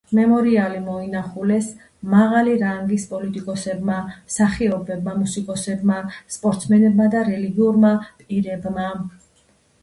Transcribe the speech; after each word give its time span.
მემორიალი 0.17 0.77
მოინახულეს 0.83 1.65
მაღალი 2.13 2.55
რანგის 2.61 3.05
პოლიტიკოსებმა, 3.11 3.99
მსახიობებმა, 4.31 5.13
მუსიკოსებმა, 5.19 5.99
სპორტსმენებმა 6.37 7.09
და 7.17 7.23
რელიგიურმა 7.29 7.95
პირებმა. 8.25 8.89